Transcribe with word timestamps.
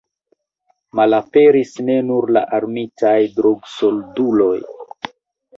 Malaperis 0.99 1.75
ne 1.89 1.97
nur 2.07 2.31
la 2.37 2.43
armitaj 2.61 3.15
drogsolduloj. 3.37 4.55